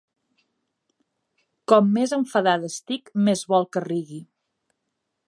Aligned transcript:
Com 1.73 1.91
més 1.99 2.15
enfadada 2.19 2.71
estic 2.73 3.13
més 3.29 3.47
vol 3.55 3.69
que 3.77 3.85
rigui. 3.87 4.23